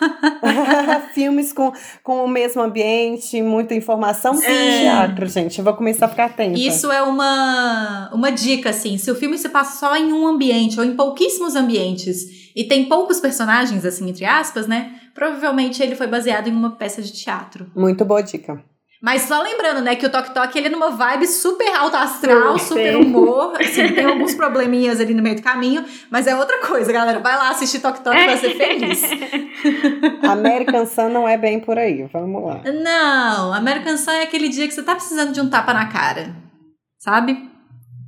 [1.15, 4.35] Filmes com, com o mesmo ambiente, muita informação.
[4.35, 4.81] Sim, é.
[4.83, 5.59] teatro, gente.
[5.59, 6.59] Eu vou começar a ficar atenta.
[6.59, 8.99] Isso é uma, uma dica, assim.
[8.99, 12.89] Se o filme se passa só em um ambiente ou em pouquíssimos ambientes e tem
[12.89, 14.95] poucos personagens, assim, entre aspas, né?
[15.15, 17.71] Provavelmente ele foi baseado em uma peça de teatro.
[17.75, 18.63] Muito boa dica.
[19.03, 22.59] Mas só lembrando, né, que o Tok Tok ele é numa vibe super alto astral,
[22.59, 23.55] super humor.
[23.59, 27.19] Assim, tem alguns probleminhas ali no meio do caminho, mas é outra coisa, galera.
[27.19, 29.03] Vai lá assistir Tok Tok vai ser feliz.
[30.23, 32.61] American Sun não é bem por aí, vamos lá.
[32.65, 36.37] Não, American Sun é aquele dia que você tá precisando de um tapa na cara,
[36.99, 37.49] sabe?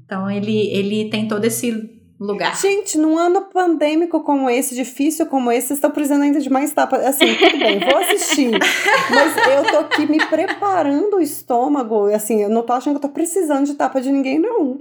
[0.04, 1.91] Então ele, ele tem todo esse
[2.26, 2.56] lugar.
[2.60, 6.72] Gente, num ano pandêmico como esse, difícil como esse, vocês estão precisando ainda de mais
[6.72, 6.96] tapa.
[6.96, 8.50] Assim, tudo bem, vou assistir.
[9.10, 12.06] mas eu tô aqui me preparando o estômago.
[12.14, 14.80] Assim, eu não tô achando que eu tô precisando de tapa de ninguém, não.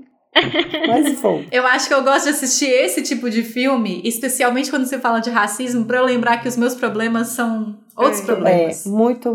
[0.88, 1.44] Mas vou.
[1.52, 5.20] Eu acho que eu gosto de assistir esse tipo de filme, especialmente quando você fala
[5.20, 8.26] de racismo, para eu lembrar que os meus problemas são outros É.
[8.26, 8.86] problemas.
[8.86, 9.30] É, muito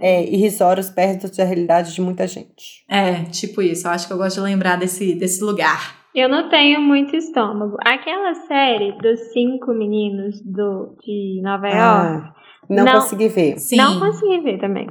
[0.00, 2.84] É é, irrisórios perto da realidade de muita gente.
[2.88, 3.86] É, tipo isso.
[3.86, 5.99] Eu acho que eu gosto de lembrar desse, desse lugar.
[6.14, 7.76] Eu não tenho muito estômago.
[7.84, 12.32] Aquela série dos cinco meninos do, de Nova York, Ah,
[12.68, 12.92] não, Não.
[12.94, 13.58] consegui ver.
[13.58, 13.76] Sim.
[13.76, 14.88] não consegui ver também.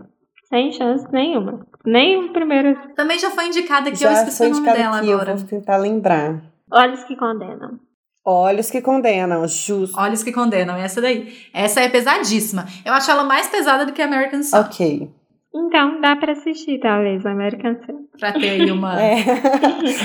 [0.47, 1.65] Sem chance nenhuma.
[1.85, 4.97] Nem o primeiro Também já foi indicada que eu Já esqueci foi o nome dela
[4.97, 5.31] aqui, agora.
[5.31, 6.41] eu vou tentar lembrar.
[6.71, 7.79] Olhos que Condenam.
[8.25, 9.97] Olhos que condenam, justo.
[9.99, 11.33] Olhos que condenam, essa daí.
[11.53, 12.65] Essa é pesadíssima.
[12.85, 14.59] Eu acho ela mais pesada do que American Sun.
[14.59, 15.09] Ok.
[15.53, 18.05] Então, dá pra assistir, talvez, American Sun.
[18.19, 19.01] Pra ter aí uma.
[19.01, 19.15] É.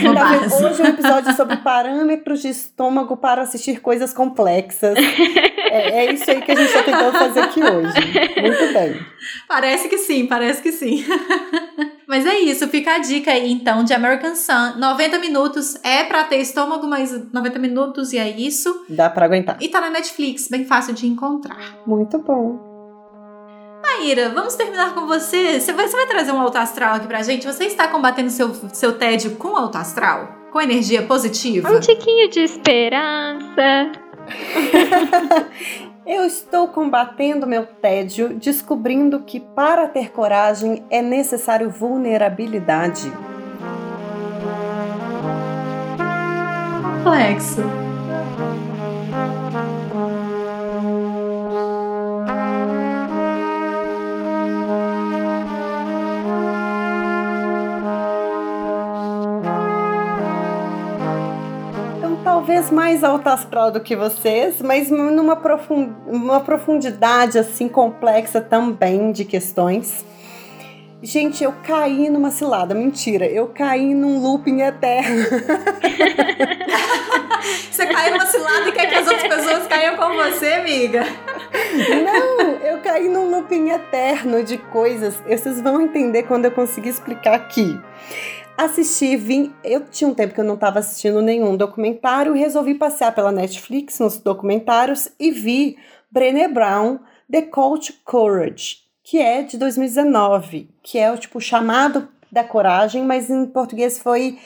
[0.02, 0.64] Uma Tá base.
[0.64, 4.96] Hoje é um episódio sobre parâmetros de estômago para assistir coisas complexas.
[4.96, 7.92] É, é isso aí que a gente está tentando fazer aqui hoje.
[8.40, 9.00] Muito bem.
[9.46, 11.04] Parece que sim, parece que sim.
[12.06, 14.78] Mas é isso, fica a dica aí então de American Sun.
[14.78, 18.84] 90 minutos é pra ter estômago, mas 90 minutos e é isso.
[18.90, 19.56] Dá para aguentar.
[19.60, 21.78] E tá na Netflix, bem fácil de encontrar.
[21.86, 22.73] Muito bom.
[23.98, 25.60] Maíra, vamos terminar com você.
[25.60, 27.46] Você vai, você vai trazer um alto astral aqui pra gente?
[27.46, 30.28] Você está combatendo seu, seu tédio com alto astral?
[30.50, 31.70] Com energia positiva?
[31.70, 33.92] Um tiquinho de esperança.
[36.06, 43.10] Eu estou combatendo meu tédio, descobrindo que para ter coragem é necessário vulnerabilidade.
[46.82, 47.83] Complexo.
[62.54, 69.10] Talvez mais alto astral do que vocês, mas numa profun- uma profundidade assim complexa também
[69.10, 70.04] de questões.
[71.02, 72.74] Gente, eu caí numa cilada.
[72.74, 75.24] Mentira, eu caí num looping eterno.
[77.70, 81.04] Você caiu numa cilada e quer que as outras pessoas caiam com você, amiga?
[82.04, 85.14] Não, eu caí num looping eterno de coisas.
[85.28, 87.78] Vocês vão entender quando eu conseguir explicar aqui.
[88.56, 89.52] Assisti, vim.
[89.64, 93.98] Eu tinha um tempo que eu não estava assistindo nenhum documentário, resolvi passear pela Netflix
[93.98, 95.76] nos documentários e vi
[96.10, 102.08] Brené Brown, The Call to Courage, que é de 2019, que é o tipo chamado
[102.30, 104.38] da coragem, mas em português foi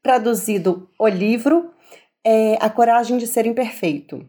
[0.00, 1.72] traduzido o livro
[2.24, 4.24] é, A Coragem de Ser Imperfeito.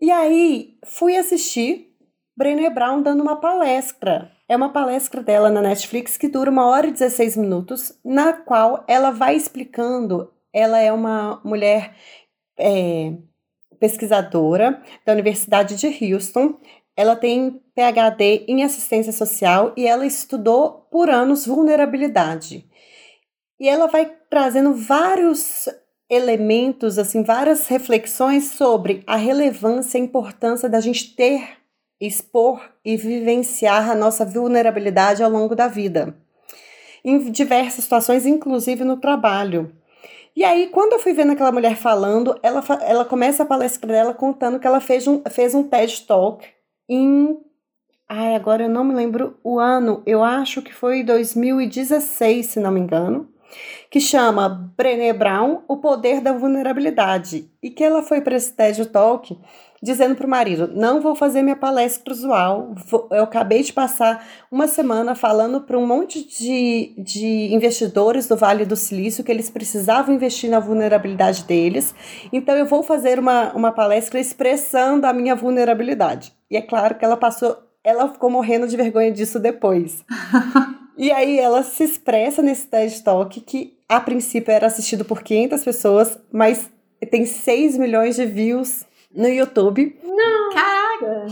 [0.00, 1.94] E aí fui assistir
[2.36, 4.32] Brené Brown dando uma palestra.
[4.48, 8.82] É uma palestra dela na Netflix que dura uma hora e 16 minutos, na qual
[8.88, 10.32] ela vai explicando.
[10.50, 11.94] Ela é uma mulher
[12.58, 13.12] é,
[13.78, 16.58] pesquisadora da Universidade de Houston.
[16.96, 22.66] Ela tem PhD em assistência social e ela estudou por anos vulnerabilidade.
[23.60, 25.68] E ela vai trazendo vários
[26.08, 31.57] elementos, assim, várias reflexões sobre a relevância e a importância da gente ter,
[32.00, 36.16] expor e vivenciar a nossa vulnerabilidade ao longo da vida.
[37.04, 39.72] Em diversas situações, inclusive no trabalho.
[40.34, 44.14] E aí, quando eu fui vendo aquela mulher falando, ela, ela começa a palestra dela
[44.14, 46.46] contando que ela fez um, fez um TED Talk
[46.88, 47.38] em.
[48.08, 52.70] Ai, agora eu não me lembro o ano, eu acho que foi 2016, se não
[52.70, 53.28] me engano
[53.90, 58.86] que chama Brené Brown, O Poder da Vulnerabilidade, e que ela foi para esse TED
[58.86, 59.38] Talk
[59.82, 62.74] dizendo para o marido: Não vou fazer minha palestra usual,
[63.10, 68.64] eu acabei de passar uma semana falando para um monte de, de investidores do Vale
[68.64, 71.94] do Silício que eles precisavam investir na vulnerabilidade deles,
[72.32, 76.32] então eu vou fazer uma, uma palestra expressando a minha vulnerabilidade.
[76.50, 80.04] E é claro que ela passou, ela ficou morrendo de vergonha disso depois.
[80.98, 85.62] E aí ela se expressa nesse TED Talk que a princípio era assistido por 500
[85.62, 86.68] pessoas, mas
[87.08, 89.98] tem 6 milhões de views no YouTube.
[90.52, 91.26] Caraca!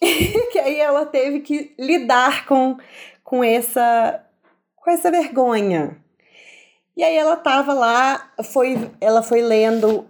[0.52, 2.76] que aí ela teve que lidar com,
[3.22, 4.22] com essa
[4.76, 5.96] com essa vergonha.
[6.96, 10.06] E aí ela tava lá, foi, ela foi lendo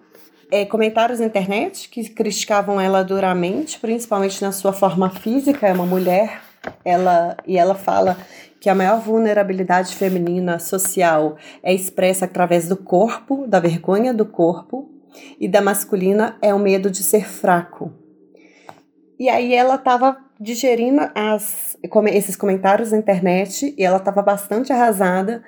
[0.52, 5.86] é, comentários na internet que criticavam ela duramente, principalmente na sua forma física, é uma
[5.86, 6.42] mulher,
[6.84, 8.18] ela e ela fala
[8.60, 14.90] que a maior vulnerabilidade feminina social é expressa através do corpo, da vergonha do corpo,
[15.40, 17.92] e da masculina é o medo de ser fraco.
[19.18, 21.78] E aí ela estava digerindo as,
[22.12, 25.42] esses comentários na internet e ela estava bastante arrasada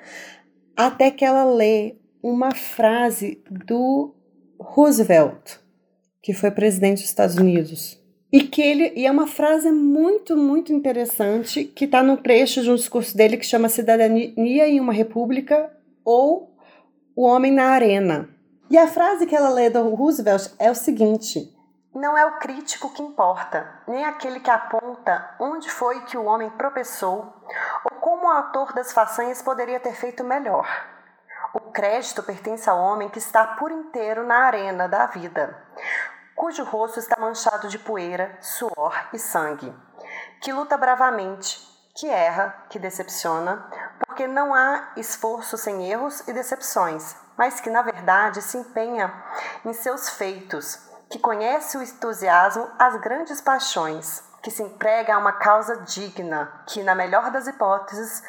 [0.75, 4.15] até que ela lê uma frase do
[4.59, 5.59] Roosevelt,
[6.21, 7.99] que foi presidente dos Estados Unidos.
[8.31, 12.69] E que ele e é uma frase muito, muito interessante que está no trecho de
[12.69, 15.71] um discurso dele que chama Cidadania em uma República
[16.05, 16.55] ou
[17.15, 18.29] O Homem na Arena.
[18.69, 21.55] E a frase que ela lê do Roosevelt é o seguinte:
[21.93, 26.49] Não é o crítico que importa, nem aquele que aponta onde foi que o homem
[26.51, 27.33] tropeçou
[27.85, 30.67] ou como o autor das façanhas poderia ter feito melhor.
[31.53, 35.57] O crédito pertence ao homem que está por inteiro na arena da vida
[36.39, 39.75] cujo rosto está manchado de poeira, suor e sangue,
[40.39, 41.59] que luta bravamente,
[41.93, 47.81] que erra, que decepciona, porque não há esforço sem erros e decepções, mas que na
[47.81, 49.13] verdade se empenha
[49.65, 50.77] em seus feitos,
[51.09, 56.83] que conhece o entusiasmo, as grandes paixões, que se emprega a uma causa digna, que,
[56.83, 58.21] na melhor das hipóteses,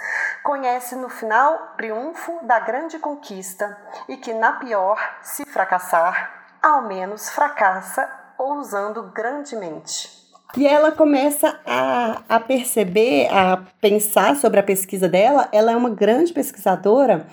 [0.44, 3.76] conhece no final triunfo da grande conquista
[4.08, 10.20] e que, na pior, se fracassar, ao menos fracassa ousando grandemente.
[10.56, 15.48] E ela começa a, a perceber, a pensar sobre a pesquisa dela.
[15.52, 17.26] Ela é uma grande pesquisadora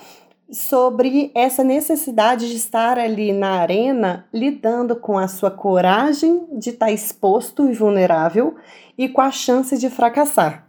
[0.52, 6.92] sobre essa necessidade de estar ali na arena lidando com a sua coragem de estar
[6.92, 8.56] exposto e vulnerável
[8.98, 10.68] e com a chance de fracassar.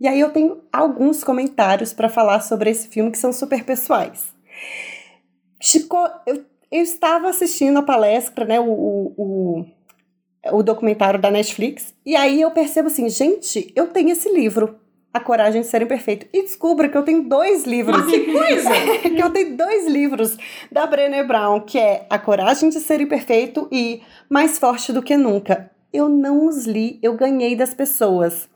[0.00, 4.34] E aí eu tenho alguns comentários para falar sobre esse filme que são super pessoais.
[5.60, 9.64] Chico, eu eu estava assistindo a palestra, né, o, o,
[10.50, 14.76] o, documentário da Netflix, e aí eu percebo assim, gente, eu tenho esse livro,
[15.14, 18.04] A Coragem de Ser Imperfeito, e descubro que eu tenho dois livros.
[18.06, 18.70] que coisa!
[19.08, 20.36] que eu tenho dois livros
[20.70, 25.16] da Brené Brown, que é A Coragem de Ser Imperfeito e Mais Forte do que
[25.16, 25.70] Nunca.
[25.92, 28.48] Eu não os li, eu ganhei das pessoas.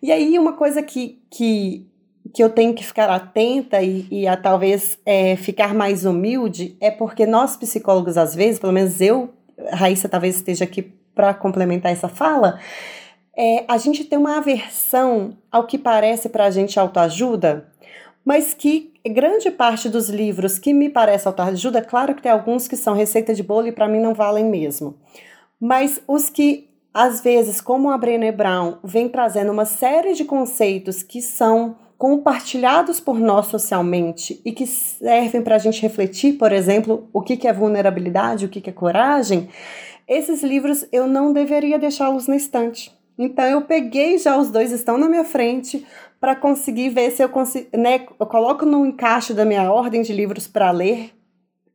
[0.00, 1.84] E aí, uma coisa que, que
[2.32, 6.90] que eu tenho que ficar atenta e, e a talvez é, ficar mais humilde é
[6.90, 9.30] porque nós psicólogos, às vezes, pelo menos eu,
[9.72, 10.82] Raíssa talvez esteja aqui
[11.14, 12.60] para complementar essa fala,
[13.36, 17.68] é, a gente tem uma aversão ao que parece para a gente autoajuda,
[18.24, 22.76] mas que grande parte dos livros que me parece autoajuda, claro que tem alguns que
[22.76, 24.96] são receita de bolo e para mim não valem mesmo,
[25.60, 26.68] mas os que
[26.98, 33.00] às vezes, como a Brené Brown vem trazendo uma série de conceitos que são compartilhados
[33.00, 37.46] por nós socialmente e que servem para a gente refletir, por exemplo, o que, que
[37.46, 39.50] é vulnerabilidade, o que, que é coragem,
[40.08, 42.95] esses livros eu não deveria deixá-los na estante.
[43.18, 45.86] Então eu peguei já os dois estão na minha frente
[46.20, 50.12] para conseguir ver se eu consigo, né, eu coloco no encaixe da minha ordem de
[50.12, 51.12] livros para ler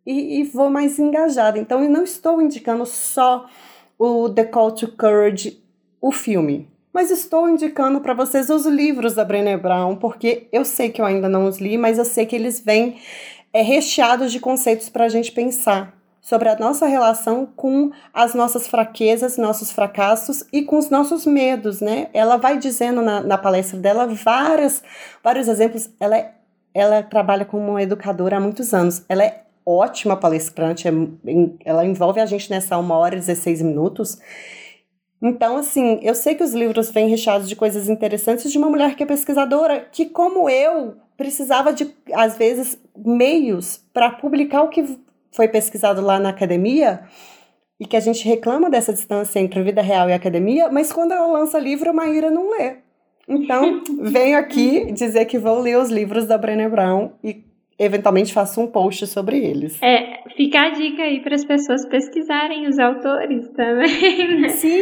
[0.05, 1.59] e, e, vou mais engajada.
[1.59, 3.47] Então eu não estou indicando só
[3.97, 5.61] o The Call to Courage,
[5.99, 10.89] o filme mas estou indicando para vocês os livros da Brené Brown, porque eu sei
[10.89, 12.97] que eu ainda não os li, mas eu sei que eles vêm
[13.53, 18.67] é, recheados de conceitos para a gente pensar sobre a nossa relação com as nossas
[18.67, 22.09] fraquezas, nossos fracassos e com os nossos medos, né?
[22.13, 24.83] Ela vai dizendo na, na palestra dela várias,
[25.23, 25.89] vários exemplos.
[25.99, 26.33] Ela, é,
[26.73, 29.03] ela trabalha como educadora há muitos anos.
[29.09, 30.91] Ela é ótima palestrante, é,
[31.65, 34.19] ela envolve a gente nessa uma hora e 16 minutos.
[35.23, 38.95] Então, assim, eu sei que os livros vêm recheados de coisas interessantes de uma mulher
[38.95, 44.97] que é pesquisadora, que, como eu, precisava de, às vezes, meios para publicar o que
[45.31, 47.01] foi pesquisado lá na academia
[47.79, 51.25] e que a gente reclama dessa distância entre vida real e academia, mas quando ela
[51.25, 52.75] lança livro, a Maíra não lê.
[53.27, 57.43] Então, venho aqui dizer que vou ler os livros da Brené Brown e
[57.79, 59.81] eventualmente faço um post sobre eles.
[59.81, 64.41] É, fica a dica aí para as pessoas pesquisarem os autores também.
[64.41, 64.49] Né?
[64.53, 64.79] Sim.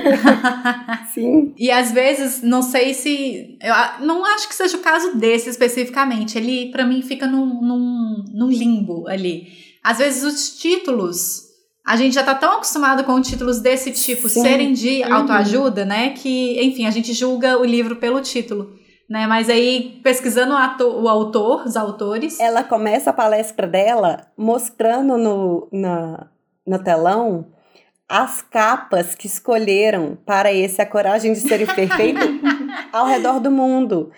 [1.12, 1.54] Sim.
[1.58, 3.58] E às vezes, não sei se.
[3.60, 6.38] Eu não acho que seja o caso desse especificamente.
[6.38, 9.63] Ele, para mim, fica num, num, num limbo ali.
[9.84, 11.44] Às vezes, os títulos.
[11.86, 14.40] A gente já tá tão acostumado com títulos desse tipo Sim.
[14.40, 15.14] serem de uhum.
[15.14, 16.10] autoajuda, né?
[16.10, 18.72] Que, enfim, a gente julga o livro pelo título
[19.08, 19.26] né?
[19.26, 22.40] Mas aí, pesquisando o, ator, o autor, os autores.
[22.40, 26.26] Ela começa a palestra dela mostrando no, na,
[26.66, 27.46] no telão
[28.08, 32.20] as capas que escolheram para esse A Coragem de Ser Imperfeito
[32.92, 34.10] ao redor do mundo.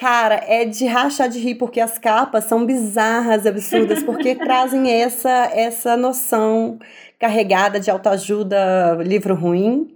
[0.00, 5.50] Cara, é de rachar de rir, porque as capas são bizarras, absurdas, porque trazem essa,
[5.54, 6.78] essa noção
[7.18, 9.94] carregada de autoajuda, livro ruim,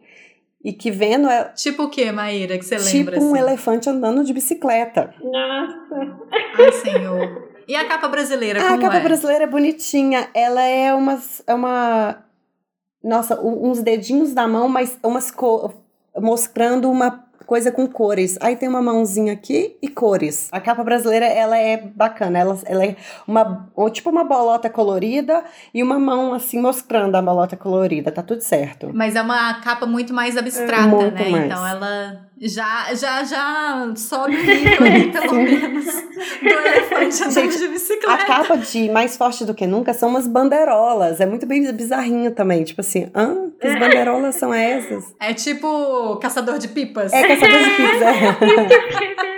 [0.62, 1.44] e que vendo é.
[1.54, 3.14] Tipo o que, Maíra, que você tipo lembra?
[3.14, 3.42] Tipo um assim?
[3.42, 5.14] elefante andando de bicicleta.
[5.22, 6.18] Nossa!
[6.58, 7.48] Ai, senhor.
[7.66, 9.00] E a capa brasileira, como A capa é?
[9.00, 10.28] brasileira é bonitinha.
[10.34, 11.18] Ela é uma.
[11.46, 12.18] É uma
[13.02, 15.72] nossa, uns dedinhos da mão, mas umas co
[16.14, 18.36] mostrando uma coisa com cores.
[18.40, 20.48] Aí tem uma mãozinha aqui e cores.
[20.52, 22.38] A capa brasileira, ela é bacana.
[22.38, 27.56] Ela, ela é uma, tipo uma bolota colorida e uma mão assim mostrando a bolota
[27.56, 28.10] colorida.
[28.10, 28.90] Tá tudo certo.
[28.92, 31.28] Mas é uma capa muito mais abstrata, Muito né?
[31.30, 31.46] mais.
[31.46, 37.64] Então ela já, já, já sobe o nível ali, pelo menos, do elefante andando de
[37.64, 38.24] A bicicleta.
[38.26, 41.20] capa de Mais Forte do Que Nunca são umas bandeirolas.
[41.20, 42.64] É muito bem bizarrinho também.
[42.64, 43.50] Tipo assim, hã?
[43.60, 45.14] Que as bandeirolas são essas?
[45.20, 47.12] É tipo caçador de pipas.
[47.12, 49.24] É caçador de pizza.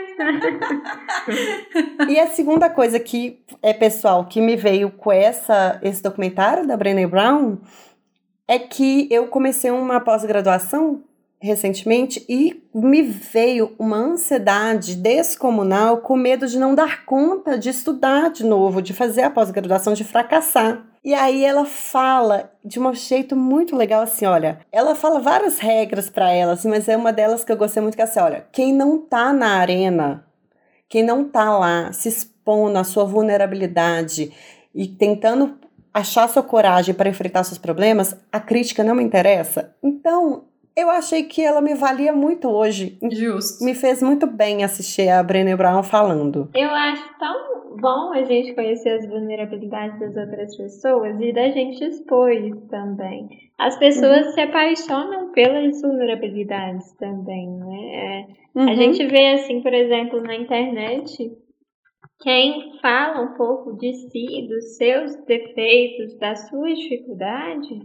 [2.08, 6.74] E a segunda coisa que é pessoal que me veio com essa esse documentário da
[6.76, 7.58] Brené Brown
[8.48, 11.02] é que eu comecei uma pós-graduação
[11.46, 18.30] recentemente e me veio uma ansiedade descomunal com medo de não dar conta de estudar
[18.30, 20.84] de novo, de fazer a pós-graduação, de fracassar.
[21.02, 26.10] E aí ela fala de um jeito muito legal assim, olha, ela fala várias regras
[26.10, 28.46] para ela, assim, mas é uma delas que eu gostei muito que é assim, olha,
[28.50, 30.26] quem não tá na arena,
[30.88, 34.32] quem não tá lá se expondo à sua vulnerabilidade
[34.74, 35.56] e tentando
[35.94, 39.74] achar sua coragem para enfrentar seus problemas, a crítica não me interessa.
[39.82, 40.44] Então,
[40.76, 42.98] eu achei que ela me valia muito hoje.
[43.10, 43.64] Justo.
[43.64, 46.50] Me fez muito bem assistir a Brené Brown falando.
[46.54, 51.84] Eu acho tão bom a gente conhecer as vulnerabilidades das outras pessoas e da gente
[51.84, 53.28] expor isso também.
[53.58, 57.94] As pessoas se apaixonam pelas vulnerabilidades também, né?
[57.94, 58.70] É, Uhum.
[58.70, 61.30] A gente vê assim, por exemplo, na internet,
[62.22, 67.78] quem fala um pouco de si, dos seus defeitos, das suas dificuldades,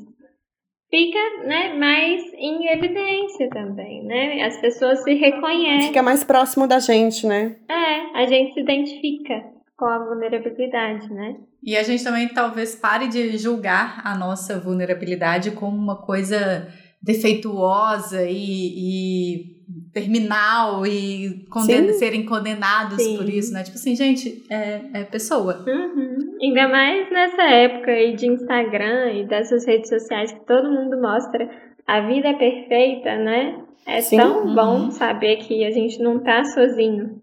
[0.91, 4.43] fica né, mais em evidência também, né?
[4.43, 5.87] As pessoas se reconhecem.
[5.87, 7.55] Fica mais próximo da gente, né?
[7.67, 9.41] É, a gente se identifica
[9.77, 11.37] com a vulnerabilidade, né?
[11.63, 16.67] E a gente também talvez pare de julgar a nossa vulnerabilidade como uma coisa
[17.01, 19.61] defeituosa e, e
[19.93, 21.99] terminal e conden- Sim.
[21.99, 23.17] serem condenados Sim.
[23.17, 23.63] por isso, né?
[23.63, 25.63] Tipo assim, gente, é, é pessoa.
[25.67, 26.37] Uhum.
[26.41, 31.49] Ainda mais nessa época aí de Instagram e dessas redes sociais que todo mundo mostra
[31.87, 33.63] a vida perfeita, né?
[33.87, 34.17] É Sim.
[34.17, 34.55] tão Uhum.
[34.55, 37.19] bom saber que a gente não tá sozinho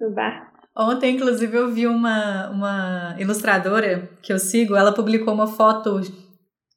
[0.00, 0.48] no bar.
[0.76, 6.00] Ontem, inclusive, eu vi uma, uma ilustradora que eu sigo, ela publicou uma foto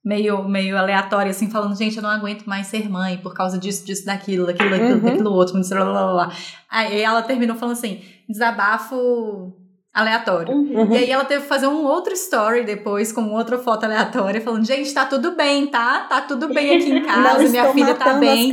[0.04, 3.86] meio, meio aleatória, assim, falando, gente, eu não aguento mais ser mãe por causa disso,
[3.86, 5.00] disso, daquilo, daquilo, daquilo, Uhum.
[5.00, 6.32] daquilo outro, blá, blá, blá.
[6.70, 9.54] Aí ela terminou falando assim, desabafo
[9.94, 10.54] aleatório.
[10.54, 10.94] Uhum.
[10.94, 14.66] E aí ela teve que fazer um outro story depois com outra foto aleatória, falando,
[14.66, 16.06] gente, tá tudo bem, tá?
[16.10, 18.50] Tá tudo bem aqui em casa, minha filha tá bem.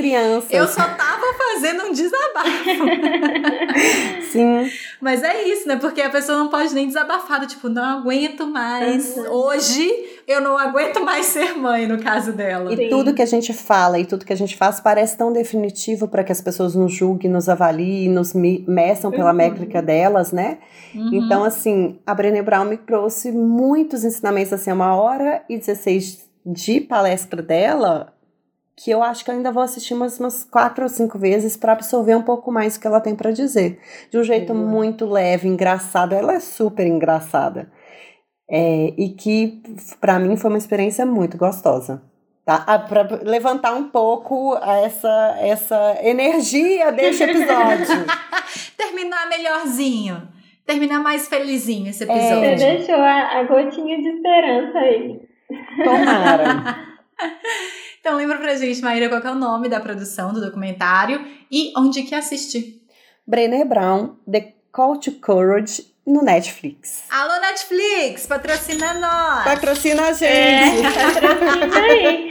[0.51, 2.51] Eu só tava fazendo um desabafo.
[4.33, 4.69] Sim.
[5.01, 5.77] Mas é isso, né?
[5.77, 9.17] Porque a pessoa não pode nem desabafar, do tipo, não aguento mais.
[9.17, 9.89] Hoje
[10.27, 12.73] eu não aguento mais ser mãe, no caso dela.
[12.73, 12.89] E Sim.
[12.89, 16.25] tudo que a gente fala e tudo que a gente faz parece tão definitivo para
[16.25, 19.37] que as pessoas nos julguem, nos avaliem, nos me- meçam pela Uhum.
[19.37, 20.59] métrica delas, né?
[20.95, 21.11] Uhum.
[21.15, 26.81] Então, assim, a Brené Brown me trouxe muitos ensinamentos, assim, uma hora e 16 de
[26.81, 28.13] palestra dela,
[28.81, 31.73] que eu acho que eu ainda vou assistir umas, umas quatro ou cinco vezes para
[31.73, 33.81] absorver um pouco mais o que ela tem para dizer.
[34.11, 34.65] De um jeito Boa.
[34.67, 36.13] muito leve, engraçado.
[36.15, 37.71] Ela é super engraçada.
[38.49, 39.61] É, e que,
[40.01, 42.03] para mim, foi uma experiência muito gostosa.
[42.45, 42.63] Tá?
[42.67, 48.07] Ah, Pra levantar um pouco essa, essa energia deste episódio.
[48.79, 50.23] Terminar melhorzinho.
[50.65, 52.07] Terminar mais felizinho esse É.
[52.07, 52.57] Você episódio.
[52.59, 55.21] deixou a, a gotinha de esperança aí.
[55.85, 56.87] Tomara.
[58.09, 61.75] Então lembra pra gente, Maíra, qual que é o nome da produção do documentário e
[61.77, 62.81] onde que assistir.
[63.27, 67.03] Brené Brown, The Call to Courage, no Netflix.
[67.11, 69.45] Alô, Netflix, patrocina nós!
[69.45, 70.83] Patrocina a É, gente!
[70.89, 72.31] patrocina aí.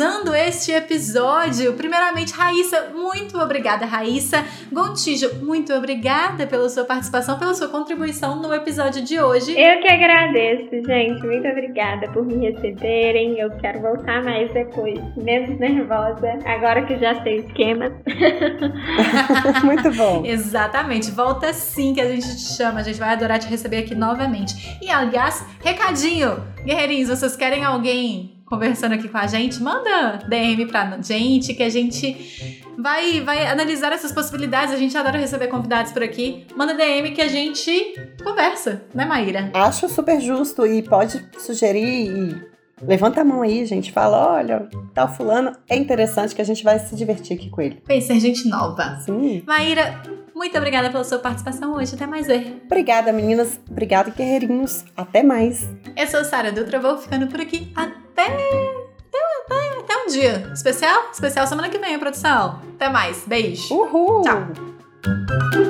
[0.00, 1.74] Finalizando este episódio.
[1.74, 4.44] Primeiramente, Raíssa, muito obrigada, Raíssa.
[4.72, 9.52] Gontijo, muito obrigada pela sua participação, pela sua contribuição no episódio de hoje.
[9.52, 11.22] Eu que agradeço, gente.
[11.26, 13.38] Muito obrigada por me receberem.
[13.38, 17.92] Eu quero voltar mais depois, menos nervosa, agora que já sei o esquema.
[19.62, 20.22] Muito bom.
[20.24, 23.94] Exatamente, volta sim que a gente te chama, a gente vai adorar te receber aqui
[23.94, 24.78] novamente.
[24.80, 29.62] E aliás, recadinho, guerreirinhos, vocês querem alguém conversando aqui com a gente?
[29.62, 34.74] Manda DM pra gente que a gente vai, vai analisar essas possibilidades.
[34.74, 36.46] A gente adora receber convidados por aqui.
[36.56, 39.50] Manda DM que a gente conversa, né, Maíra?
[39.54, 42.50] Acho super justo e pode sugerir e
[42.82, 43.92] levanta a mão aí, gente.
[43.92, 47.80] Fala, olha, tal fulano é interessante que a gente vai se divertir aqui com ele.
[47.86, 48.98] Conhecer gente nova.
[49.00, 49.44] Sim.
[49.46, 50.02] Maíra,
[50.34, 51.94] Muito obrigada pela sua participação hoje.
[51.94, 52.62] Até mais ver.
[52.64, 53.60] Obrigada, meninas.
[53.70, 54.84] Obrigada, guerreirinhos.
[54.96, 55.68] Até mais.
[55.96, 57.70] Eu sou Sara Dutra, vou ficando por aqui.
[58.20, 58.80] Até.
[59.46, 60.50] Até, até um dia.
[60.52, 61.10] Especial?
[61.12, 62.60] Especial semana que vem, produção.
[62.74, 63.24] Até mais.
[63.26, 63.74] Beijo.
[63.74, 64.22] Uhul!
[64.22, 65.69] Tchau.